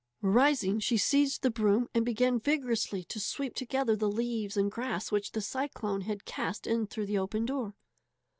[0.23, 5.11] Rising, she seized the broom and began vigorously to sweep together the leaves and grass
[5.11, 7.75] which the cyclone had cast in through the open door.